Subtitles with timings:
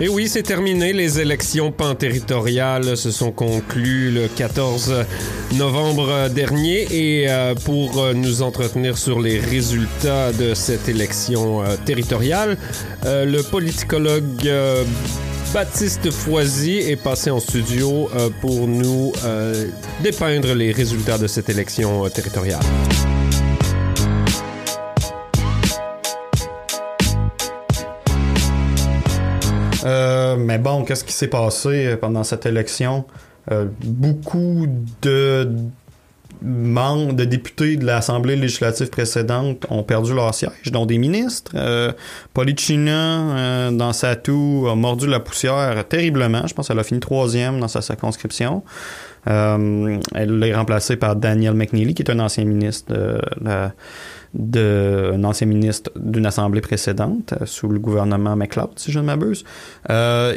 [0.00, 0.92] Et oui, c'est terminé.
[0.92, 5.04] Les élections panterritoriales se sont conclues le 14
[5.54, 6.86] novembre dernier.
[6.90, 12.56] Et euh, pour euh, nous entretenir sur les résultats de cette élection euh, territoriale,
[13.04, 14.50] le politicologue
[15.52, 18.08] Baptiste Foisy est passé en studio
[18.40, 19.12] pour nous
[20.02, 22.60] dépeindre les résultats de cette élection territoriale.
[30.44, 33.04] Mais bon, qu'est-ce qui s'est passé euh, pendant cette élection?
[33.50, 34.66] Euh, beaucoup
[35.02, 35.48] de
[36.42, 41.52] membres, de députés de l'Assemblée législative précédente ont perdu leur siège, dont des ministres.
[41.54, 41.92] Euh,
[42.34, 46.46] Policina, dans sa toux, a mordu la poussière terriblement.
[46.46, 48.62] Je pense qu'elle a fini troisième dans sa circonscription.
[49.26, 52.92] Elle est remplacée par Daniel McNeely, qui est un ancien ministre
[55.46, 59.44] ministre d'une assemblée précédente euh, sous le gouvernement McLeod, si je ne m'abuse.
[59.90, 60.34] Euh,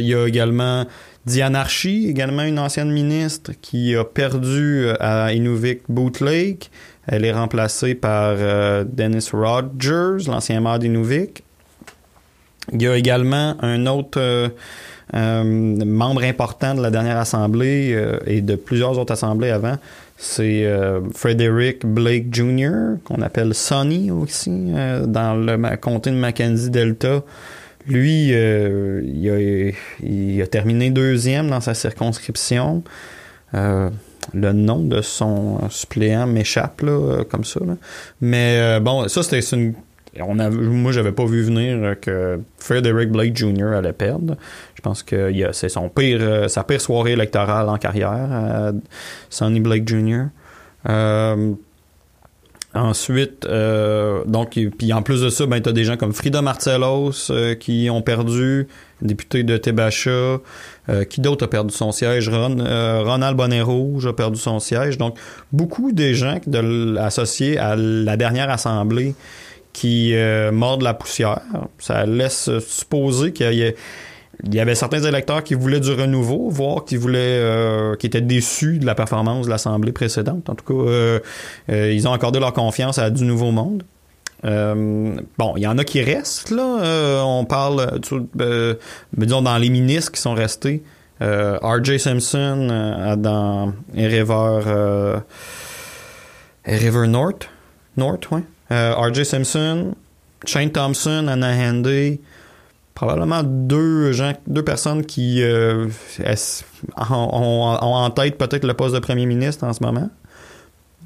[0.00, 0.86] il y a également
[1.26, 6.70] Diane Archie, également une ancienne ministre qui a perdu euh, à Inuvik Boot Lake.
[7.06, 8.34] Elle est remplacée par
[8.86, 11.42] Dennis Rogers, l'ancien maire d'Inuvik.
[12.72, 14.50] Il y a également un autre
[15.12, 19.76] membre important de la dernière assemblée et de plusieurs autres assemblées avant,
[20.16, 26.70] c'est euh, Frederick Blake Jr., qu'on appelle Sonny aussi, euh, dans le comté de Mackenzie
[26.70, 27.22] Delta.
[27.86, 29.02] Lui, euh,
[30.02, 32.82] il, a, terminé deuxième dans sa circonscription.
[33.52, 37.60] le nom de son suppléant m'échappe, là, comme ça.
[38.22, 39.74] Mais bon, ça, c'était une
[40.20, 43.74] on a, moi, j'avais pas vu venir que Frederick Blake Jr.
[43.76, 44.36] allait perdre.
[44.74, 48.72] Je pense que c'est son pire, euh, sa pire soirée électorale en carrière, euh,
[49.30, 50.26] Sonny Blake Jr.
[50.88, 51.52] Euh,
[52.74, 53.46] ensuite,
[54.26, 57.88] donc, puis en plus de ça, ben, tu as des gens comme Frida Marcellos qui
[57.88, 58.66] ont perdu,
[59.00, 60.40] député de Tebacha.
[61.08, 62.28] qui d'autre a perdu son siège?
[62.28, 64.98] Ronald Bonnet a perdu son siège.
[64.98, 65.16] Donc,
[65.52, 66.40] beaucoup des gens
[66.98, 69.14] associés à la dernière assemblée
[69.74, 71.40] qui euh, mordent la poussière.
[71.78, 73.74] Ça laisse supposer qu'il
[74.52, 78.78] y, avait certains électeurs qui voulaient du renouveau, voire qui voulaient, euh, qui étaient déçus
[78.78, 80.48] de la performance de l'Assemblée précédente.
[80.48, 81.20] En tout cas, euh,
[81.68, 83.82] ils ont accordé leur confiance à du nouveau monde.
[84.42, 87.24] bon, il y en a qui restent, là.
[87.26, 88.00] on parle,
[89.12, 90.82] disons, dans les ministres qui sont restés.
[91.20, 91.98] R.J.
[91.98, 95.20] Simpson dans River,
[96.64, 97.48] River North.
[97.96, 98.42] North, ouais.
[98.74, 99.24] Euh, R.J.
[99.24, 99.94] Simpson,
[100.46, 102.20] Shane Thompson, Anna Handy,
[102.94, 105.86] probablement deux gens, deux personnes qui euh,
[106.98, 110.10] ont, en tête peut-être le poste de premier ministre en ce moment.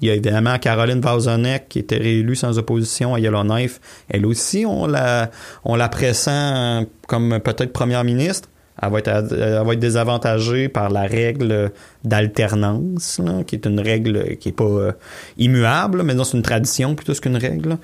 [0.00, 3.80] Il y a évidemment Caroline Vauzonek qui était réélue sans opposition à Yellowknife.
[4.08, 5.30] Elle aussi, on la,
[5.64, 8.48] on la pressent comme peut-être première ministre
[8.82, 11.72] elle va, être, désavantagée par la règle
[12.04, 14.92] d'alternance, qui est une règle qui est pas euh,
[15.38, 17.78] immuable, mais c'est une tradition plutôt qu'une règle,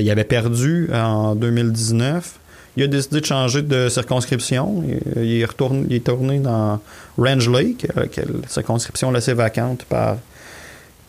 [0.00, 2.40] il avait perdu en 2019
[2.76, 4.84] il a décidé de changer de circonscription.
[5.16, 6.80] Il, est, retourné, dans
[7.18, 10.16] Range Lake, euh, une circonscription laissée vacante par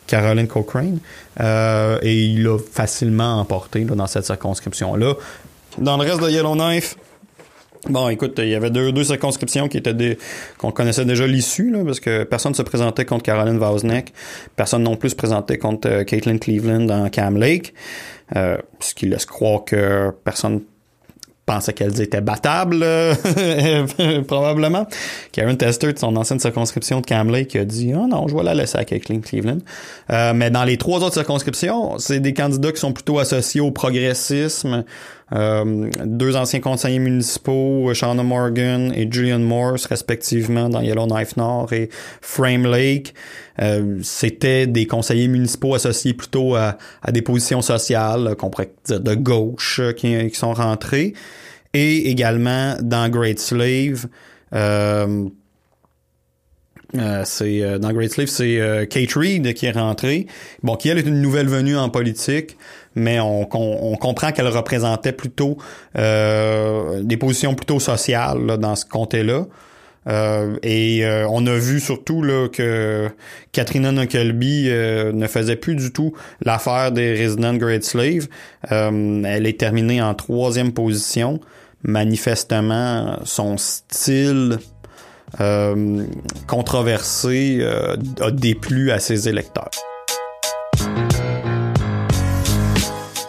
[0.07, 0.99] Caroline Cochrane.
[1.39, 5.13] Euh, et il a facilement emporté dans cette circonscription-là.
[5.77, 6.97] Dans le reste de Yellowknife,
[7.89, 10.17] Bon, écoute, il y avait deux, deux circonscriptions qui étaient des
[10.57, 14.13] qu'on connaissait déjà l'issue, parce que personne ne se présentait contre Caroline Wozniak,
[14.55, 17.73] personne non plus se présentait contre euh, Caitlin Cleveland dans Cam Lake,
[18.33, 20.61] ce qui laisse croire que personne
[21.45, 22.85] pensait qu'elles étaient battables,
[24.27, 24.87] probablement.
[25.31, 28.43] Karen Tester, de son ancienne circonscription de Camley, qui a dit «Oh non, je vais
[28.43, 29.59] la laisser à Caitlin Cleveland.
[30.11, 33.71] Euh, mais dans les trois autres circonscriptions, c'est des candidats qui sont plutôt associés au
[33.71, 34.83] progressisme.
[35.33, 41.89] Euh, deux anciens conseillers municipaux, Shauna Morgan et Julian Morse, respectivement, dans Yellowknife Nord et
[42.21, 43.13] Frame Lake.
[43.61, 46.77] Euh, c'était des conseillers municipaux associés plutôt à,
[47.11, 51.13] des positions sociales, qu'on pourrait dire de gauche, qui, qui sont rentrés
[51.73, 54.07] et également dans Great Slave.
[54.53, 55.29] Euh,
[56.97, 60.27] euh, c'est euh, dans Great Slave, c'est Kate Reed qui est rentrée.
[60.63, 62.57] Bon, qui elle est une nouvelle venue en politique,
[62.95, 65.57] mais on, comprend qu'elle représentait plutôt
[65.95, 69.45] des positions plutôt sociales dans ce comté-là.
[70.63, 73.09] et on a vu surtout là, que
[73.51, 76.13] Katrina Nuckelby ne faisait plus du tout
[76.43, 78.27] l'affaire des résidents de Great Slave.
[78.69, 81.39] elle est terminée en troisième position
[81.83, 84.59] manifestement son style
[85.39, 86.05] euh,
[86.47, 89.69] controversé euh, a déplu à ses électeurs.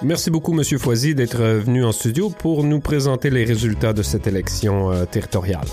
[0.02, 4.26] Merci beaucoup, Monsieur Foisy, d'être venu en studio pour nous présenter les résultats de cette
[4.26, 5.68] élection euh, territoriale.